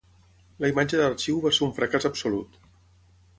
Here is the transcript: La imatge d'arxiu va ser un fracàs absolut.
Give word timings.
La 0.63 0.71
imatge 0.71 1.01
d'arxiu 1.01 1.43
va 1.43 1.51
ser 1.59 1.63
un 1.67 1.75
fracàs 1.81 2.09
absolut. 2.11 2.59